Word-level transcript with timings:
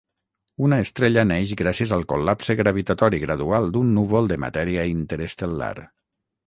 Una 0.67 0.79
estrella 0.85 1.25
neix 1.31 1.51
gràcies 1.59 1.93
al 1.99 2.07
col·lapse 2.13 2.57
gravitatori 2.63 3.23
gradual 3.27 3.71
d'un 3.77 3.93
núvol 4.01 4.35
de 4.35 4.43
matèria 4.47 4.89
interestel·lar. 4.99 5.75